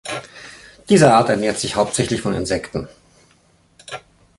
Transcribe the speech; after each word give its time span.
Diese 0.89 1.13
Art 1.13 1.29
ernährt 1.29 1.59
sich 1.59 1.75
hauptsächlich 1.75 2.21
von 2.21 2.33
Insekten. 2.33 2.87